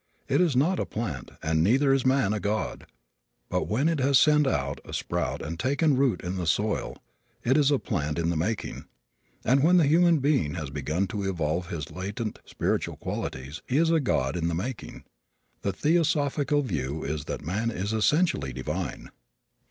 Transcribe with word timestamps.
It 0.27 0.41
is 0.41 0.55
not 0.55 0.79
a 0.79 0.85
plant 0.87 1.29
and 1.43 1.63
neither 1.63 1.93
is 1.93 2.07
man 2.07 2.33
a 2.33 2.39
god; 2.39 2.87
but 3.49 3.67
when 3.67 3.87
it 3.87 3.99
has 3.99 4.17
sent 4.17 4.47
out 4.47 4.79
a 4.83 4.95
sprout 4.95 5.43
and 5.43 5.59
taken 5.59 5.95
root 5.95 6.21
in 6.23 6.37
the 6.37 6.47
soil 6.47 6.97
it 7.43 7.55
is 7.55 7.69
a 7.69 7.77
plant 7.77 8.17
in 8.17 8.31
the 8.31 8.35
making; 8.35 8.85
and 9.43 9.61
when 9.61 9.77
the 9.77 9.85
human 9.85 10.17
being 10.17 10.55
has 10.55 10.71
begun 10.71 11.05
to 11.09 11.29
evolve 11.29 11.67
his 11.69 11.91
latent 11.91 12.39
spiritual 12.47 12.97
qualities 12.97 13.61
he 13.67 13.77
is 13.77 13.91
a 13.91 13.99
god 13.99 14.35
in 14.35 14.47
the 14.47 14.55
making. 14.55 15.03
The 15.61 15.71
theosophical 15.71 16.63
view 16.63 17.03
is 17.03 17.25
that 17.25 17.45
man 17.45 17.69
is 17.69 17.93
essentially 17.93 18.51
divine. 18.51 19.11